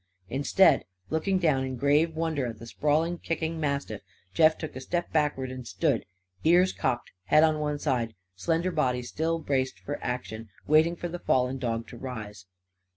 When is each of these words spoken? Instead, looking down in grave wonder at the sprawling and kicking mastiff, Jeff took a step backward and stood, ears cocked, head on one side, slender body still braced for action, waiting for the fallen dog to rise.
Instead, 0.29 0.83
looking 1.11 1.37
down 1.37 1.63
in 1.63 1.75
grave 1.75 2.15
wonder 2.15 2.47
at 2.47 2.57
the 2.57 2.65
sprawling 2.65 3.13
and 3.13 3.21
kicking 3.21 3.59
mastiff, 3.59 4.01
Jeff 4.33 4.57
took 4.57 4.75
a 4.75 4.81
step 4.81 5.13
backward 5.13 5.51
and 5.51 5.67
stood, 5.67 6.05
ears 6.43 6.73
cocked, 6.73 7.11
head 7.25 7.43
on 7.43 7.59
one 7.59 7.77
side, 7.77 8.15
slender 8.35 8.71
body 8.71 9.03
still 9.03 9.37
braced 9.37 9.77
for 9.79 10.03
action, 10.03 10.49
waiting 10.65 10.95
for 10.95 11.07
the 11.07 11.19
fallen 11.19 11.59
dog 11.59 11.87
to 11.87 11.97
rise. 11.97 12.47